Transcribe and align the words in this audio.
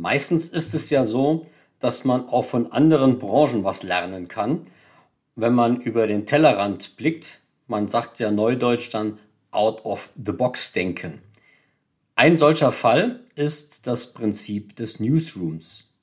Meistens 0.00 0.48
ist 0.48 0.74
es 0.74 0.90
ja 0.90 1.04
so, 1.04 1.46
dass 1.80 2.04
man 2.04 2.28
auch 2.28 2.44
von 2.44 2.72
anderen 2.72 3.18
Branchen 3.18 3.64
was 3.64 3.82
lernen 3.82 4.28
kann, 4.28 4.66
wenn 5.36 5.54
man 5.54 5.80
über 5.80 6.06
den 6.06 6.26
Tellerrand 6.26 6.96
blickt. 6.96 7.40
Man 7.66 7.88
sagt 7.88 8.18
ja 8.18 8.30
neudeutsch 8.30 8.90
dann 8.92 9.18
out 9.50 9.84
of 9.84 10.10
the 10.16 10.32
box 10.32 10.72
denken. 10.72 11.22
Ein 12.16 12.36
solcher 12.36 12.72
Fall 12.72 13.20
ist 13.36 13.86
das 13.86 14.12
Prinzip 14.12 14.74
des 14.76 14.98
Newsrooms. 14.98 15.96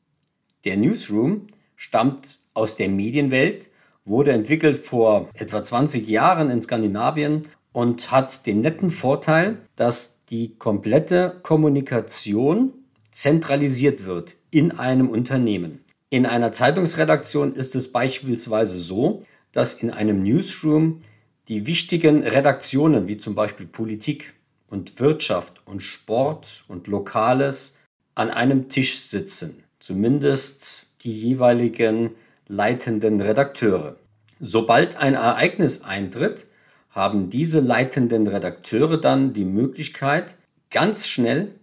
Der 0.64 0.77
Newsroom 0.77 1.48
stammt 1.75 2.39
aus 2.54 2.77
der 2.77 2.89
Medienwelt, 2.89 3.70
wurde 4.05 4.32
entwickelt 4.32 4.77
vor 4.77 5.30
etwa 5.34 5.62
20 5.62 6.07
Jahren 6.07 6.50
in 6.50 6.62
Skandinavien 6.62 7.43
und 7.73 8.12
hat 8.12 8.46
den 8.46 8.62
netten 8.62 8.89
Vorteil, 8.89 9.57
dass 9.75 10.23
die 10.25 10.55
komplette 10.55 11.39
Kommunikation 11.43 12.73
zentralisiert 13.16 14.05
wird 14.05 14.36
in 14.52 14.72
einem 14.72 15.10
Unternehmen. 15.10 15.86
In 16.10 16.26
einer 16.26 16.52
Zeitungsredaktion 16.52 17.54
ist 17.54 17.74
es 17.74 17.94
beispielsweise 17.94 18.78
so, 18.78 19.22
dass 19.54 19.74
in 19.76 19.90
einem 19.90 20.22
Newsroom 20.22 21.02
die 21.48 21.66
wichtigen 21.66 22.24
Redaktionen 22.24 23.08
wie 23.08 23.18
zum 23.18 23.34
Beispiel 23.34 23.68
Politik 23.68 24.34
und 24.68 25.00
Wirtschaft 25.00 25.66
und 25.66 25.82
Sport 25.82 26.66
und 26.68 26.88
Lokales 26.88 27.80
an 28.16 28.30
einem 28.32 28.68
Tisch 28.68 29.00
sitzen. 29.00 29.63
Zumindest 29.80 30.88
die 31.02 31.13
jeweiligen 31.13 32.12
leitenden 32.48 33.22
Redakteure. 33.22 33.96
Sobald 34.41 34.98
ein 34.98 35.13
Ereignis 35.13 35.84
eintritt, 35.84 36.48
haben 36.90 37.30
diese 37.30 37.62
leitenden 37.62 38.27
Redakteure 38.27 38.98
dann 38.98 39.32
die 39.32 39.46
Möglichkeit, 39.46 40.36
ganz 40.70 41.08
schnell, 41.08 41.55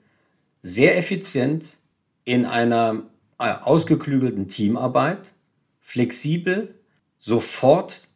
sehr 0.62 0.96
effizient 0.96 1.76
in 2.24 2.46
einer 2.46 3.02
äh, 3.38 3.52
ausgeklügelten 3.62 4.48
Teamarbeit, 4.48 5.32
flexibel, 5.80 6.74
sofort 7.18 8.08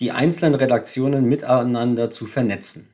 die 0.00 0.12
einzelnen 0.12 0.54
Redaktionen 0.54 1.24
miteinander 1.24 2.10
zu 2.10 2.26
vernetzen. 2.26 2.88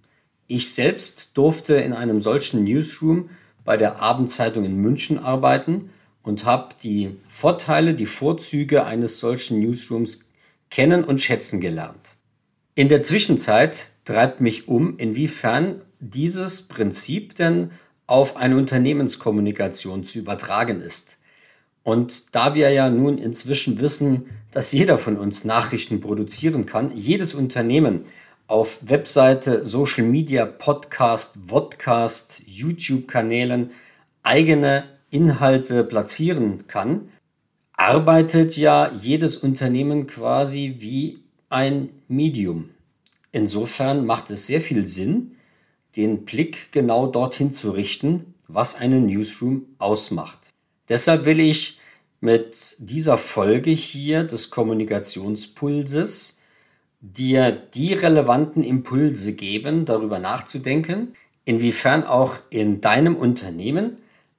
Ich 0.46 0.72
selbst 0.72 1.30
durfte 1.34 1.74
in 1.76 1.92
einem 1.92 2.20
solchen 2.20 2.64
Newsroom 2.64 3.30
bei 3.64 3.76
der 3.76 4.00
Abendzeitung 4.00 4.64
in 4.64 4.76
München 4.76 5.18
arbeiten 5.18 5.90
und 6.22 6.44
habe 6.44 6.74
die 6.82 7.16
Vorteile, 7.28 7.94
die 7.94 8.06
Vorzüge 8.06 8.84
eines 8.84 9.18
solchen 9.18 9.60
Newsrooms 9.60 10.30
kennen 10.70 11.04
und 11.04 11.20
schätzen 11.20 11.60
gelernt. 11.60 12.16
In 12.74 12.88
der 12.88 13.00
Zwischenzeit 13.00 13.88
treibt 14.04 14.40
mich 14.40 14.68
um, 14.68 14.98
inwiefern 14.98 15.82
dieses 16.00 16.68
Prinzip 16.68 17.34
denn 17.36 17.70
auf 18.06 18.36
eine 18.36 18.56
Unternehmenskommunikation 18.56 20.04
zu 20.04 20.18
übertragen 20.18 20.80
ist. 20.80 21.18
Und 21.82 22.34
da 22.34 22.54
wir 22.54 22.70
ja 22.70 22.88
nun 22.88 23.18
inzwischen 23.18 23.78
wissen, 23.78 24.26
dass 24.50 24.72
jeder 24.72 24.98
von 24.98 25.16
uns 25.16 25.44
Nachrichten 25.44 26.00
produzieren 26.00 26.66
kann, 26.66 26.92
jedes 26.94 27.34
Unternehmen 27.34 28.06
auf 28.46 28.78
Webseite, 28.82 29.66
Social 29.66 30.04
Media, 30.04 30.46
Podcast, 30.46 31.38
Vodcast, 31.46 32.42
YouTube-Kanälen 32.46 33.70
eigene 34.22 34.84
Inhalte 35.10 35.84
platzieren 35.84 36.66
kann, 36.66 37.08
arbeitet 37.72 38.56
ja 38.56 38.90
jedes 38.92 39.36
Unternehmen 39.36 40.06
quasi 40.06 40.76
wie 40.78 41.24
ein 41.48 41.90
Medium. 42.08 42.70
Insofern 43.32 44.06
macht 44.06 44.30
es 44.30 44.46
sehr 44.46 44.60
viel 44.60 44.86
Sinn, 44.86 45.33
den 45.96 46.24
Blick 46.24 46.72
genau 46.72 47.06
dorthin 47.06 47.50
zu 47.52 47.70
richten, 47.70 48.34
was 48.48 48.80
einen 48.80 49.06
Newsroom 49.06 49.66
ausmacht. 49.78 50.50
Deshalb 50.88 51.24
will 51.24 51.40
ich 51.40 51.78
mit 52.20 52.76
dieser 52.78 53.18
Folge 53.18 53.70
hier 53.70 54.24
des 54.24 54.50
Kommunikationspulses 54.50 56.42
dir 57.00 57.52
die 57.52 57.92
relevanten 57.92 58.62
Impulse 58.62 59.34
geben, 59.34 59.84
darüber 59.84 60.18
nachzudenken, 60.18 61.14
inwiefern 61.44 62.04
auch 62.04 62.36
in 62.48 62.80
deinem 62.80 63.16
Unternehmen 63.16 63.98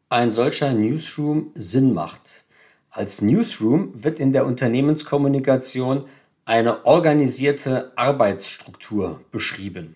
ein 0.10 0.32
solcher 0.32 0.74
Newsroom 0.74 1.52
Sinn 1.54 1.94
macht. 1.94 2.44
Als 2.90 3.22
Newsroom 3.22 3.92
wird 3.94 4.20
in 4.20 4.32
der 4.32 4.46
Unternehmenskommunikation 4.46 6.06
eine 6.46 6.86
organisierte 6.86 7.92
Arbeitsstruktur 7.96 9.22
beschrieben. 9.32 9.96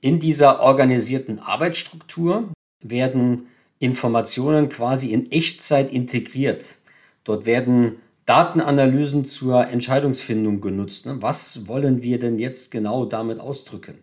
In 0.00 0.20
dieser 0.20 0.60
organisierten 0.60 1.38
Arbeitsstruktur 1.38 2.52
werden 2.82 3.46
Informationen 3.78 4.68
quasi 4.68 5.12
in 5.12 5.30
Echtzeit 5.32 5.90
integriert. 5.90 6.76
Dort 7.24 7.46
werden 7.46 7.96
Datenanalysen 8.26 9.24
zur 9.24 9.66
Entscheidungsfindung 9.68 10.60
genutzt. 10.60 11.06
Was 11.06 11.68
wollen 11.68 12.02
wir 12.02 12.18
denn 12.18 12.38
jetzt 12.38 12.70
genau 12.70 13.04
damit 13.04 13.40
ausdrücken? 13.40 13.98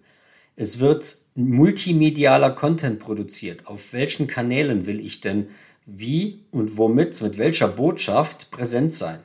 Es 0.55 0.79
wird 0.79 1.15
multimedialer 1.35 2.51
Content 2.51 2.99
produziert. 2.99 3.67
Auf 3.67 3.93
welchen 3.93 4.27
Kanälen 4.27 4.85
will 4.85 4.99
ich 4.99 5.21
denn 5.21 5.47
wie 5.85 6.39
und 6.51 6.77
womit, 6.77 7.21
mit 7.21 7.37
welcher 7.37 7.67
Botschaft 7.67 8.51
präsent 8.51 8.93
sein? 8.93 9.19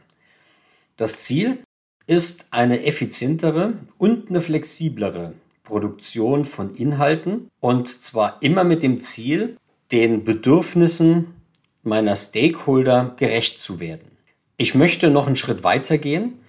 Das 0.96 1.20
Ziel 1.20 1.58
ist 2.06 2.48
eine 2.50 2.84
effizientere 2.84 3.74
und 3.98 4.30
eine 4.30 4.40
flexiblere 4.40 5.34
Produktion 5.68 6.44
von 6.44 6.74
Inhalten 6.74 7.50
und 7.60 7.88
zwar 7.88 8.42
immer 8.42 8.64
mit 8.64 8.82
dem 8.82 9.00
Ziel, 9.00 9.56
den 9.92 10.24
Bedürfnissen 10.24 11.34
meiner 11.82 12.16
Stakeholder 12.16 13.14
gerecht 13.16 13.62
zu 13.62 13.78
werden. 13.78 14.10
Ich 14.56 14.74
möchte 14.74 15.10
noch 15.10 15.26
einen 15.26 15.36
Schritt 15.36 15.62
weiter 15.62 15.98
gehen 15.98 16.40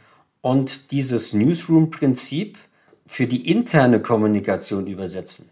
und 0.42 0.92
dieses 0.92 1.34
Newsroom-Prinzip 1.34 2.58
für 3.06 3.28
die 3.28 3.50
interne 3.50 4.02
Kommunikation 4.02 4.88
übersetzen. 4.88 5.52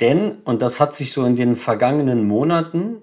Denn, 0.00 0.38
und 0.44 0.60
das 0.60 0.80
hat 0.80 0.94
sich 0.94 1.12
so 1.12 1.24
in 1.24 1.36
den 1.36 1.54
vergangenen 1.54 2.26
Monaten 2.26 2.96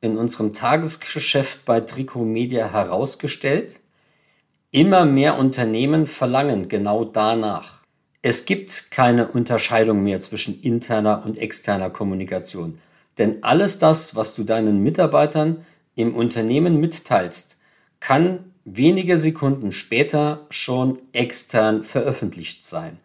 in 0.00 0.18
unserem 0.18 0.52
Tagesgeschäft 0.52 1.64
bei 1.64 1.80
Trico 1.80 2.20
Media 2.24 2.70
herausgestellt, 2.70 3.80
immer 4.70 5.06
mehr 5.06 5.38
Unternehmen 5.38 6.06
verlangen 6.06 6.68
genau 6.68 7.04
danach. 7.04 7.83
Es 8.26 8.46
gibt 8.46 8.90
keine 8.90 9.28
Unterscheidung 9.28 10.02
mehr 10.02 10.18
zwischen 10.18 10.62
interner 10.62 11.26
und 11.26 11.36
externer 11.36 11.90
Kommunikation. 11.90 12.78
Denn 13.18 13.44
alles 13.44 13.78
das, 13.78 14.16
was 14.16 14.34
du 14.34 14.44
deinen 14.44 14.82
Mitarbeitern 14.82 15.66
im 15.94 16.14
Unternehmen 16.14 16.80
mitteilst, 16.80 17.58
kann 18.00 18.38
wenige 18.64 19.18
Sekunden 19.18 19.72
später 19.72 20.46
schon 20.48 20.98
extern 21.12 21.84
veröffentlicht 21.84 22.64
sein. 22.64 22.96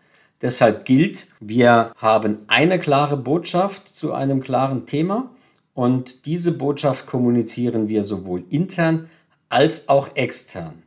Deshalb 0.41 0.85
gilt, 0.85 1.28
wir 1.41 1.91
haben 1.97 2.38
eine 2.47 2.79
klare 2.79 3.18
Botschaft 3.18 3.90
zu 3.90 4.13
einem 4.13 4.41
klaren 4.41 4.85
Thema 4.85 5.31
und 5.74 6.28
diese 6.28 6.53
Botschaft 6.53 7.08
kommunizieren 7.08 7.90
wir 7.90 8.03
sowohl 8.03 8.46
intern 8.52 9.09
als 9.50 9.90
auch 9.90 10.16
extern. 10.16 10.81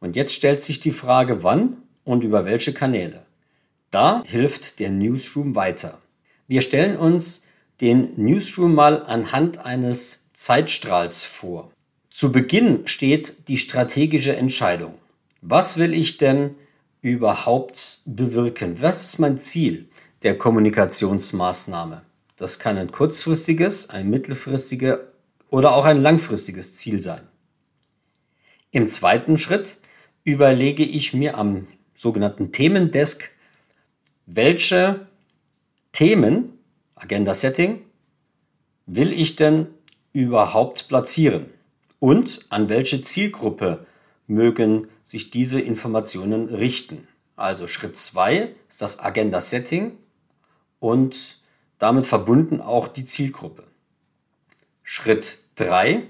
Und 0.00 0.16
jetzt 0.16 0.32
stellt 0.32 0.62
sich 0.62 0.80
die 0.80 0.90
Frage, 0.90 1.42
wann 1.42 1.82
und 2.04 2.24
über 2.24 2.46
welche 2.46 2.72
Kanäle. 2.72 3.23
Da 3.94 4.24
hilft 4.26 4.80
der 4.80 4.90
Newsroom 4.90 5.54
weiter. 5.54 6.00
Wir 6.48 6.62
stellen 6.62 6.96
uns 6.96 7.46
den 7.80 8.12
Newsroom 8.16 8.74
mal 8.74 9.04
anhand 9.04 9.58
eines 9.58 10.32
Zeitstrahls 10.32 11.24
vor. 11.24 11.70
Zu 12.10 12.32
Beginn 12.32 12.88
steht 12.88 13.46
die 13.46 13.56
strategische 13.56 14.34
Entscheidung. 14.34 14.94
Was 15.42 15.78
will 15.78 15.94
ich 15.94 16.16
denn 16.16 16.56
überhaupt 17.02 18.00
bewirken? 18.04 18.82
Was 18.82 19.04
ist 19.04 19.20
mein 19.20 19.38
Ziel 19.38 19.88
der 20.24 20.36
Kommunikationsmaßnahme? 20.36 22.02
Das 22.34 22.58
kann 22.58 22.76
ein 22.76 22.90
kurzfristiges, 22.90 23.90
ein 23.90 24.10
mittelfristiges 24.10 24.98
oder 25.50 25.72
auch 25.72 25.84
ein 25.84 26.02
langfristiges 26.02 26.74
Ziel 26.74 27.00
sein. 27.00 27.20
Im 28.72 28.88
zweiten 28.88 29.38
Schritt 29.38 29.76
überlege 30.24 30.82
ich 30.82 31.14
mir 31.14 31.38
am 31.38 31.68
sogenannten 31.94 32.50
Themendesk, 32.50 33.30
welche 34.26 35.06
Themen, 35.92 36.58
Agenda 36.94 37.34
Setting, 37.34 37.82
will 38.86 39.12
ich 39.12 39.36
denn 39.36 39.68
überhaupt 40.12 40.88
platzieren 40.88 41.46
und 42.00 42.46
an 42.50 42.68
welche 42.68 43.02
Zielgruppe 43.02 43.86
mögen 44.26 44.88
sich 45.02 45.30
diese 45.30 45.60
Informationen 45.60 46.48
richten. 46.48 47.06
Also 47.36 47.66
Schritt 47.66 47.96
2 47.96 48.54
ist 48.68 48.80
das 48.80 49.00
Agenda 49.00 49.40
Setting 49.40 49.98
und 50.80 51.38
damit 51.78 52.06
verbunden 52.06 52.60
auch 52.60 52.88
die 52.88 53.04
Zielgruppe. 53.04 53.64
Schritt 54.82 55.38
3, 55.56 56.04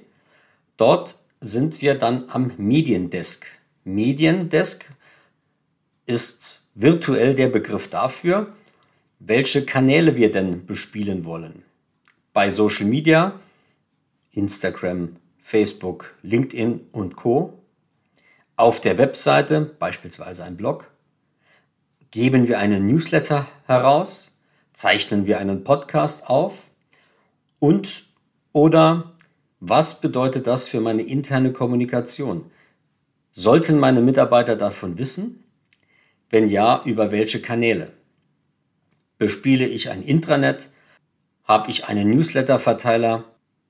dort 0.77 1.17
sind 1.41 1.81
wir 1.83 1.95
dann 1.95 2.29
am 2.29 2.53
Mediendesk. 2.57 3.47
Mediendesk 3.85 4.91
ist 6.07 6.61
virtuell 6.75 7.35
der 7.35 7.49
Begriff 7.49 7.89
dafür, 7.89 8.53
welche 9.19 9.65
Kanäle 9.65 10.17
wir 10.17 10.31
denn 10.31 10.67
bespielen 10.67 11.25
wollen. 11.25 11.63
Bei 12.33 12.51
Social 12.51 12.87
Media, 12.87 13.39
Instagram, 14.33 15.17
Facebook, 15.39 16.15
LinkedIn 16.23 16.81
und 16.93 17.17
Co. 17.17 17.59
Auf 18.57 18.81
der 18.81 18.99
Webseite, 18.99 19.61
beispielsweise 19.79 20.45
ein 20.45 20.57
Blog, 20.57 20.91
geben 22.11 22.49
wir 22.49 22.59
einen 22.59 22.87
Newsletter 22.87 23.47
heraus, 23.67 24.33
zeichnen 24.73 25.27
wir 25.27 25.39
einen 25.39 25.65
Podcast 25.65 26.29
auf 26.29 26.71
und 27.59 28.05
oder 28.53 29.15
was 29.61 30.01
bedeutet 30.01 30.47
das 30.47 30.69
für 30.69 30.81
meine 30.81 31.03
interne 31.03 31.53
Kommunikation? 31.53 32.51
Sollten 33.33 33.79
meine 33.79 34.01
Mitarbeiter 34.01 34.57
davon 34.57 34.99
wissen? 34.99 35.44
Wenn 36.35 36.51
ja, 36.51 36.83
über 36.85 37.13
welche 37.13 37.41
Kanäle? 37.41 37.93
Bespiele 39.19 39.69
ich 39.69 39.91
ein 39.91 40.03
Intranet? 40.03 40.69
Habe 41.45 41.71
ich 41.71 41.85
einen 41.85 42.11
Newsletter-Verteiler? 42.11 43.23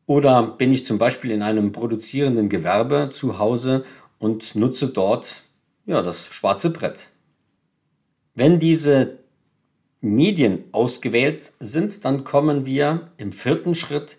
Oder 0.06 0.44
bin 0.44 0.72
ich 0.72 0.86
zum 0.86 0.96
Beispiel 0.96 1.30
in 1.32 1.42
einem 1.42 1.72
produzierenden 1.72 2.48
Gewerbe 2.48 3.10
zu 3.12 3.38
Hause 3.38 3.84
und 4.18 4.54
nutze 4.54 4.88
dort 4.88 5.42
ja, 5.84 6.00
das 6.00 6.28
schwarze 6.28 6.72
Brett? 6.72 7.10
Wenn 8.34 8.60
diese 8.60 9.18
Medien 10.00 10.64
ausgewählt 10.72 11.52
sind, 11.60 12.02
dann 12.06 12.24
kommen 12.24 12.64
wir 12.64 13.10
im 13.18 13.32
vierten 13.32 13.74
Schritt 13.74 14.16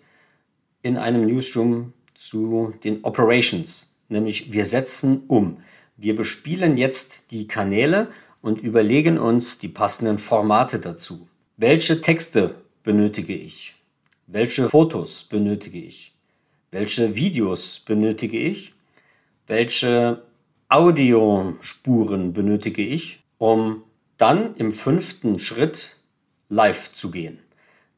in 0.82 0.98
einem 0.98 1.26
Newsroom 1.26 1.94
zu 2.14 2.74
den 2.84 3.02
Operations, 3.02 3.96
nämlich 4.08 4.52
wir 4.52 4.64
setzen 4.64 5.24
um. 5.26 5.56
Wir 5.96 6.14
bespielen 6.14 6.76
jetzt 6.76 7.32
die 7.32 7.48
Kanäle 7.48 8.06
und 8.46 8.60
überlegen 8.60 9.18
uns 9.18 9.58
die 9.58 9.66
passenden 9.66 10.18
Formate 10.18 10.78
dazu. 10.78 11.26
Welche 11.56 12.00
Texte 12.00 12.54
benötige 12.84 13.34
ich? 13.34 13.74
Welche 14.28 14.70
Fotos 14.70 15.24
benötige 15.24 15.80
ich? 15.80 16.14
Welche 16.70 17.16
Videos 17.16 17.80
benötige 17.80 18.38
ich? 18.38 18.72
Welche 19.48 20.22
Audiospuren 20.68 22.32
benötige 22.32 22.82
ich, 22.82 23.20
um 23.38 23.82
dann 24.16 24.54
im 24.54 24.72
fünften 24.72 25.40
Schritt 25.40 25.96
live 26.48 26.92
zu 26.92 27.10
gehen? 27.10 27.40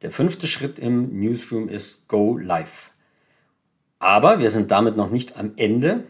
Der 0.01 0.11
fünfte 0.11 0.47
Schritt 0.47 0.79
im 0.79 1.21
Newsroom 1.21 1.69
ist 1.69 2.09
Go 2.09 2.39
Live. 2.39 2.91
Aber 3.99 4.39
wir 4.39 4.49
sind 4.49 4.71
damit 4.71 4.97
noch 4.97 5.11
nicht 5.11 5.37
am 5.37 5.53
Ende, 5.57 6.05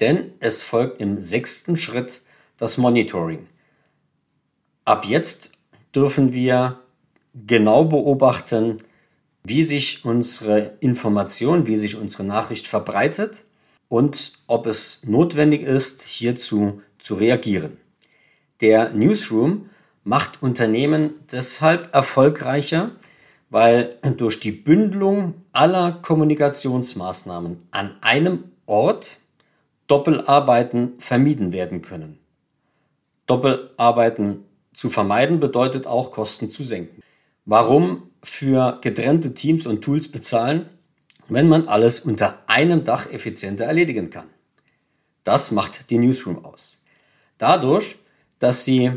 denn 0.00 0.32
es 0.40 0.64
folgt 0.64 1.00
im 1.00 1.20
sechsten 1.20 1.76
Schritt 1.76 2.22
das 2.56 2.78
Monitoring. 2.78 3.46
Ab 4.84 5.04
jetzt 5.04 5.52
dürfen 5.94 6.32
wir 6.32 6.80
genau 7.34 7.84
beobachten, 7.84 8.78
wie 9.44 9.64
sich 9.64 10.04
unsere 10.04 10.76
Information, 10.80 11.66
wie 11.66 11.76
sich 11.76 11.96
unsere 11.96 12.24
Nachricht 12.24 12.66
verbreitet 12.66 13.44
und 13.88 14.32
ob 14.46 14.66
es 14.66 15.04
notwendig 15.06 15.62
ist, 15.62 16.02
hierzu 16.02 16.82
zu 16.98 17.14
reagieren. 17.14 17.76
Der 18.60 18.92
Newsroom 18.92 19.70
macht 20.02 20.42
Unternehmen 20.42 21.14
deshalb 21.30 21.94
erfolgreicher, 21.94 22.92
weil 23.50 23.98
durch 24.16 24.40
die 24.40 24.52
Bündelung 24.52 25.34
aller 25.52 25.92
Kommunikationsmaßnahmen 25.92 27.68
an 27.70 27.96
einem 28.00 28.44
Ort 28.66 29.20
Doppelarbeiten 29.86 30.94
vermieden 30.98 31.52
werden 31.52 31.82
können. 31.82 32.18
Doppelarbeiten 33.26 34.44
zu 34.72 34.88
vermeiden 34.88 35.40
bedeutet 35.40 35.86
auch 35.86 36.10
Kosten 36.10 36.50
zu 36.50 36.62
senken. 36.62 37.02
Warum 37.44 38.10
für 38.22 38.78
getrennte 38.82 39.34
Teams 39.34 39.66
und 39.66 39.82
Tools 39.82 40.10
bezahlen, 40.10 40.68
wenn 41.28 41.48
man 41.48 41.68
alles 41.68 42.00
unter 42.00 42.38
einem 42.46 42.84
Dach 42.84 43.10
effizienter 43.10 43.64
erledigen 43.64 44.10
kann? 44.10 44.26
Das 45.24 45.50
macht 45.50 45.90
die 45.90 45.98
Newsroom 45.98 46.44
aus. 46.44 46.84
Dadurch, 47.38 47.96
dass 48.38 48.64
sie 48.64 48.92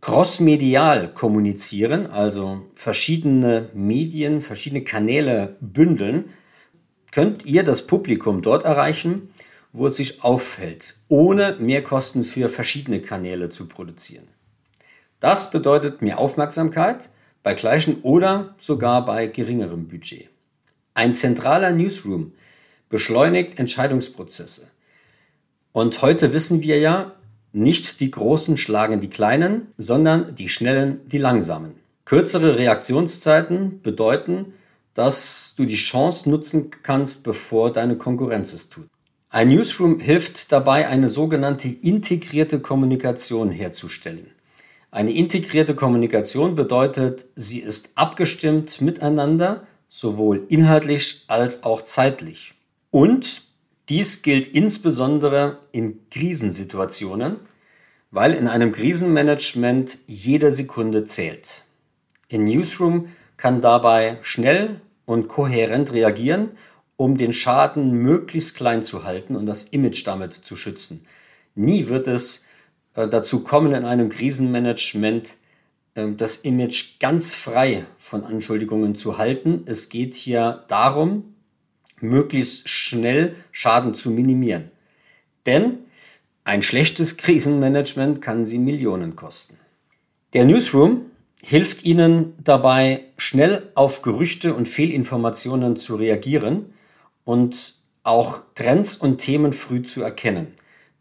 crossmedial 0.00 1.12
kommunizieren, 1.12 2.06
also 2.06 2.60
verschiedene 2.74 3.70
Medien, 3.72 4.40
verschiedene 4.42 4.84
Kanäle 4.84 5.56
bündeln, 5.60 6.30
könnt 7.10 7.46
ihr 7.46 7.62
das 7.62 7.86
Publikum 7.86 8.42
dort 8.42 8.64
erreichen, 8.64 9.30
wo 9.74 9.88
es 9.88 9.96
sich 9.96 10.22
auffällt, 10.22 10.94
ohne 11.08 11.56
Mehrkosten 11.58 12.24
für 12.24 12.48
verschiedene 12.48 13.02
Kanäle 13.02 13.48
zu 13.48 13.66
produzieren. 13.66 14.28
Das 15.18 15.50
bedeutet 15.50 16.00
mehr 16.00 16.18
Aufmerksamkeit 16.18 17.10
bei 17.42 17.54
gleichem 17.54 17.98
oder 18.02 18.54
sogar 18.56 19.04
bei 19.04 19.26
geringerem 19.26 19.88
Budget. 19.88 20.30
Ein 20.94 21.12
zentraler 21.12 21.72
Newsroom 21.72 22.32
beschleunigt 22.88 23.58
Entscheidungsprozesse. 23.58 24.70
Und 25.72 26.00
heute 26.02 26.32
wissen 26.32 26.62
wir 26.62 26.78
ja, 26.78 27.12
nicht 27.52 27.98
die 27.98 28.12
Großen 28.12 28.56
schlagen 28.56 29.00
die 29.00 29.10
Kleinen, 29.10 29.72
sondern 29.76 30.36
die 30.36 30.48
Schnellen 30.48 31.00
die 31.08 31.18
Langsamen. 31.18 31.74
Kürzere 32.04 32.58
Reaktionszeiten 32.58 33.82
bedeuten, 33.82 34.54
dass 34.94 35.54
du 35.56 35.64
die 35.64 35.74
Chance 35.74 36.30
nutzen 36.30 36.70
kannst, 36.84 37.24
bevor 37.24 37.72
deine 37.72 37.96
Konkurrenz 37.96 38.52
es 38.52 38.68
tut. 38.68 38.86
Ein 39.34 39.48
Newsroom 39.48 39.98
hilft 39.98 40.52
dabei, 40.52 40.86
eine 40.86 41.08
sogenannte 41.08 41.66
integrierte 41.66 42.60
Kommunikation 42.60 43.50
herzustellen. 43.50 44.30
Eine 44.92 45.10
integrierte 45.10 45.74
Kommunikation 45.74 46.54
bedeutet, 46.54 47.24
sie 47.34 47.58
ist 47.58 47.90
abgestimmt 47.96 48.80
miteinander, 48.80 49.66
sowohl 49.88 50.46
inhaltlich 50.50 51.24
als 51.26 51.64
auch 51.64 51.82
zeitlich. 51.82 52.54
Und 52.92 53.42
dies 53.88 54.22
gilt 54.22 54.46
insbesondere 54.46 55.58
in 55.72 56.08
Krisensituationen, 56.10 57.40
weil 58.12 58.34
in 58.34 58.46
einem 58.46 58.70
Krisenmanagement 58.70 59.98
jede 60.06 60.52
Sekunde 60.52 61.02
zählt. 61.02 61.64
In 62.28 62.44
Newsroom 62.44 63.08
kann 63.36 63.60
dabei 63.60 64.18
schnell 64.22 64.80
und 65.06 65.26
kohärent 65.26 65.92
reagieren, 65.92 66.50
um 66.96 67.16
den 67.16 67.32
Schaden 67.32 67.92
möglichst 67.92 68.56
klein 68.56 68.82
zu 68.82 69.04
halten 69.04 69.36
und 69.36 69.46
das 69.46 69.64
Image 69.64 70.06
damit 70.06 70.32
zu 70.32 70.56
schützen. 70.56 71.06
Nie 71.54 71.88
wird 71.88 72.06
es 72.06 72.46
äh, 72.94 73.08
dazu 73.08 73.42
kommen, 73.42 73.74
in 73.74 73.84
einem 73.84 74.08
Krisenmanagement 74.08 75.34
äh, 75.94 76.12
das 76.16 76.38
Image 76.38 76.98
ganz 77.00 77.34
frei 77.34 77.84
von 77.98 78.24
Anschuldigungen 78.24 78.94
zu 78.94 79.18
halten. 79.18 79.62
Es 79.66 79.88
geht 79.88 80.14
hier 80.14 80.64
darum, 80.68 81.34
möglichst 82.00 82.68
schnell 82.68 83.34
Schaden 83.50 83.94
zu 83.94 84.10
minimieren. 84.10 84.70
Denn 85.46 85.78
ein 86.44 86.62
schlechtes 86.62 87.16
Krisenmanagement 87.16 88.20
kann 88.20 88.44
Sie 88.44 88.58
Millionen 88.58 89.16
kosten. 89.16 89.56
Der 90.32 90.44
Newsroom 90.44 91.06
hilft 91.42 91.84
Ihnen 91.84 92.34
dabei, 92.42 93.04
schnell 93.16 93.70
auf 93.74 94.02
Gerüchte 94.02 94.54
und 94.54 94.68
Fehlinformationen 94.68 95.76
zu 95.76 95.96
reagieren 95.96 96.73
und 97.24 97.74
auch 98.02 98.40
Trends 98.54 98.96
und 98.96 99.18
Themen 99.18 99.52
früh 99.52 99.82
zu 99.82 100.02
erkennen. 100.02 100.48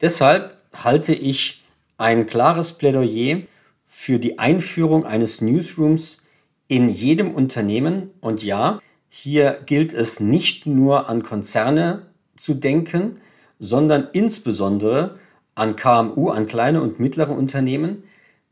Deshalb 0.01 0.58
halte 0.74 1.13
ich 1.13 1.63
ein 1.98 2.25
klares 2.25 2.77
Plädoyer 2.77 3.42
für 3.86 4.20
die 4.20 4.39
Einführung 4.39 5.06
eines 5.06 5.42
Newsrooms 5.42 6.27
in 6.68 6.89
jedem 6.89 7.32
Unternehmen 7.32 8.10
und 8.22 8.44
ja, 8.44 8.82
hier 9.10 9.60
gilt 9.65 9.94
es 9.94 10.20
nicht 10.20 10.65
nur 10.65 11.08
an 11.08 11.22
Konzerne 11.22 12.08
zu 12.36 12.56
denken, 12.56 13.18
sondern 13.60 14.08
insbesondere 14.13 15.20
an 15.56 15.75
KMU, 15.75 16.30
an 16.30 16.48
kleine 16.48 16.82
und 16.82 17.00
mittlere 17.00 17.30
Unternehmen, 17.30 18.03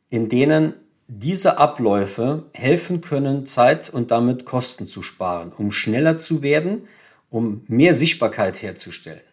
in 0.09 0.29
denen 0.29 0.73
diese 1.07 1.57
Abläufe 1.57 2.43
helfen 2.53 3.01
können, 3.01 3.45
Zeit 3.45 3.89
und 3.89 4.11
damit 4.11 4.45
Kosten 4.45 4.85
zu 4.85 5.01
sparen, 5.01 5.51
um 5.57 5.71
schneller 5.71 6.15
zu 6.15 6.43
werden, 6.43 6.87
um 7.31 7.63
mehr 7.67 7.95
Sichtbarkeit 7.95 8.61
herzustellen. 8.61 9.23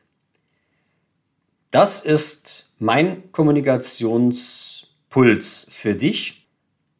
Das 1.71 2.07
ist 2.07 2.71
mein 2.79 3.31
Kommunikationspuls 3.33 5.67
für 5.69 5.95
dich. 5.95 6.49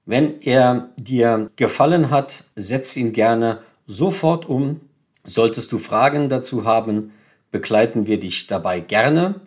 Wenn 0.05 0.43
er 0.43 0.91
dir 0.97 1.51
gefallen 1.57 2.11
hat, 2.11 2.45
setz 2.55 2.95
ihn 2.97 3.15
gerne 3.15 3.63
sofort 3.87 4.47
um. 4.47 4.83
Solltest 5.25 5.73
du 5.73 5.79
Fragen 5.79 6.29
dazu 6.29 6.65
haben, 6.65 7.13
begleiten 7.51 8.07
wir 8.07 8.21
dich 8.21 8.47
dabei 8.47 8.81
gerne. 8.81 9.41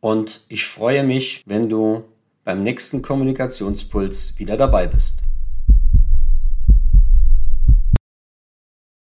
Und 0.00 0.42
ich 0.48 0.64
freue 0.64 1.02
mich, 1.04 1.42
wenn 1.46 1.68
du 1.68 2.04
beim 2.44 2.62
nächsten 2.62 3.02
Kommunikationspuls 3.02 4.38
wieder 4.38 4.56
dabei 4.56 4.86
bist. 4.86 5.24